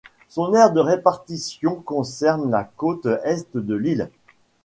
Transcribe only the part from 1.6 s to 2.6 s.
concerne